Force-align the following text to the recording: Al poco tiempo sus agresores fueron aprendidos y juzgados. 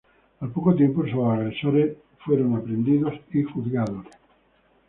Al 0.39 0.49
poco 0.49 0.73
tiempo 0.73 1.03
sus 1.05 1.23
agresores 1.23 1.95
fueron 2.25 2.55
aprendidos 2.55 3.13
y 3.33 3.43
juzgados. 3.43 4.07